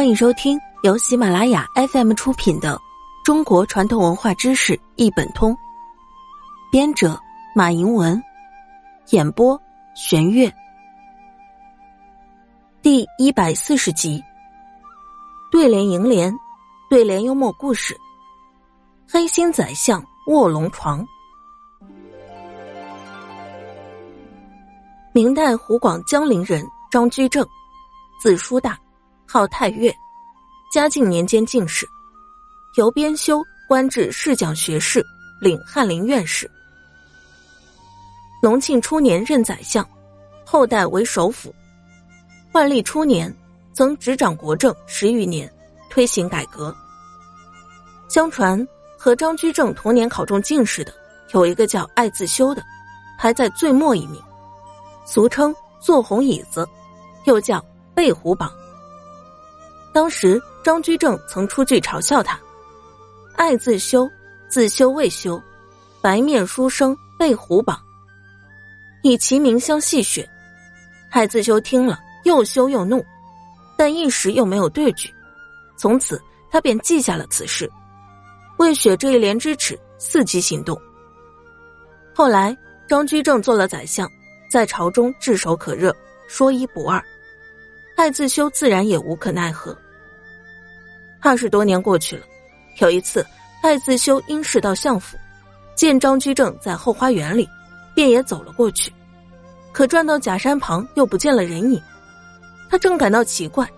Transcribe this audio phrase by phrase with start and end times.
[0.00, 2.74] 欢迎收听由喜马拉雅 FM 出品的
[3.22, 5.52] 《中国传统文化知识一本通》，
[6.72, 7.20] 编者
[7.54, 8.18] 马迎文，
[9.10, 9.60] 演播
[9.94, 10.50] 玄月。
[12.80, 14.24] 第一百四十集，
[15.52, 16.34] 对联楹联，
[16.88, 17.94] 对联幽默故事。
[19.06, 21.06] 黑心宰相卧龙床。
[25.12, 27.46] 明代湖广江陵人张居正，
[28.18, 28.78] 字叔大。
[29.32, 29.94] 号太岳，
[30.72, 31.88] 嘉靖年间进士，
[32.74, 35.06] 由编修官至侍讲学士，
[35.40, 36.50] 领翰林院士。
[38.42, 39.88] 隆庆初年任宰相，
[40.44, 41.54] 后代为首辅。
[42.50, 43.32] 万历初年
[43.72, 45.48] 曾执掌国政十余年，
[45.88, 46.74] 推行改革。
[48.08, 48.66] 相传
[48.98, 50.92] 和张居正同年考中进士的
[51.34, 52.60] 有一个叫艾自修的，
[53.16, 54.20] 排在最末一名，
[55.06, 56.68] 俗称坐红椅子，
[57.26, 58.52] 又叫背虎榜。
[59.92, 62.38] 当时张居正曾出句嘲笑他
[63.36, 64.08] ：“爱自修，
[64.48, 65.42] 自修未修，
[66.00, 67.80] 白面书生被虎榜。”
[69.02, 70.26] 以其名相戏谑。
[71.10, 73.04] 爱自修听了又羞又怒，
[73.76, 75.12] 但一时又没有对句，
[75.76, 77.68] 从此他便记下了此事，
[78.58, 80.80] 为雪这一连之耻，伺机行动。
[82.14, 84.08] 后来张居正做了宰相，
[84.50, 85.94] 在朝中炙手可热，
[86.28, 87.02] 说一不二。
[88.00, 89.76] 爱自修自然也无可奈何。
[91.20, 92.24] 二十多年过去了，
[92.78, 93.22] 有一次，
[93.62, 95.18] 爱自修因事到相府，
[95.74, 97.46] 见张居正在后花园里，
[97.94, 98.90] 便也走了过去。
[99.70, 101.78] 可转到假山旁，又不见了人影。
[102.70, 103.70] 他正感到奇怪，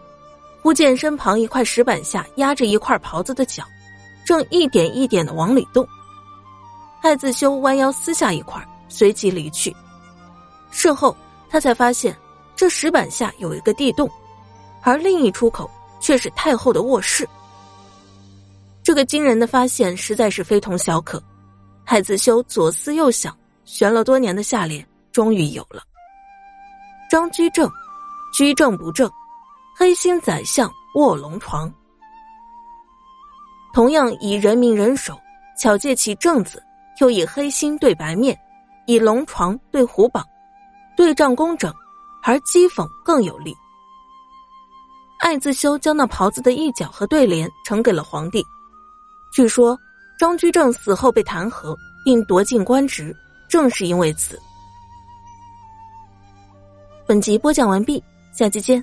[0.63, 3.65] 忽见身旁一块石板下压着一块袍子的脚，
[4.25, 5.85] 正一点一点的往里动。
[7.01, 9.75] 爱自修弯腰撕下一块，随即离去。
[10.71, 11.17] 事后
[11.51, 12.17] 他才发现。
[12.55, 14.11] 这石板下有一个地洞，
[14.83, 17.29] 而另一出口却是太后的卧室。
[18.83, 21.23] 这个惊人的发现实在是非同小可。
[21.85, 25.83] 太子修左思右想，悬了多年的下联终于有了：
[27.11, 27.71] 张居正，
[28.33, 29.11] 居正不正，
[29.77, 31.73] 黑心宰相卧龙床。
[33.75, 35.19] 同样以人民人手，
[35.59, 36.63] 巧借其正字，
[37.01, 38.39] 又以黑心对白面，
[38.87, 40.25] 以龙床对虎榜，
[40.97, 41.73] 对仗工整。
[42.23, 43.55] 而讥讽更有力。
[45.19, 48.45] 艾自修将那袍子的一角和对联呈给了皇帝。
[49.33, 49.79] 据说
[50.19, 53.15] 张居正死后被弹劾，并夺尽官职，
[53.49, 54.41] 正是因为此。
[57.07, 58.83] 本集播讲完毕，下期见。